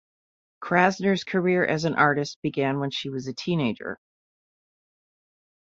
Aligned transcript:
Krasner's 0.63 1.23
career 1.23 1.63
as 1.63 1.85
an 1.85 1.93
artist 1.93 2.41
began 2.41 2.79
when 2.79 2.89
she 2.89 3.11
was 3.11 3.27
a 3.27 3.35
teenager. 3.35 3.99